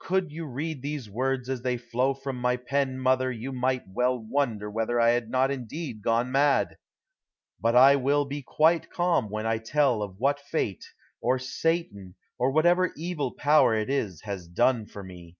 Could 0.00 0.32
you 0.32 0.44
read 0.46 0.82
these 0.82 1.08
words 1.08 1.48
as 1.48 1.62
they 1.62 1.76
flow 1.76 2.12
from 2.12 2.34
my 2.34 2.56
pen, 2.56 2.98
mother, 2.98 3.30
you 3.30 3.52
might 3.52 3.84
well 3.86 4.18
wonder 4.18 4.68
whether 4.68 5.00
I 5.00 5.10
had 5.10 5.30
not 5.30 5.52
indeed 5.52 6.02
gone 6.02 6.32
mad. 6.32 6.78
But 7.60 7.76
I 7.76 7.94
will 7.94 8.24
be 8.24 8.42
quite 8.42 8.90
calm 8.90 9.30
while 9.30 9.46
I 9.46 9.58
tell 9.58 10.02
of 10.02 10.16
what 10.18 10.40
fate, 10.40 10.84
or 11.20 11.38
Satan, 11.38 12.16
or 12.40 12.50
whatever 12.50 12.90
evil 12.96 13.30
power 13.30 13.72
it 13.72 13.88
is, 13.88 14.22
has 14.22 14.48
done 14.48 14.84
for 14.84 15.04
me. 15.04 15.36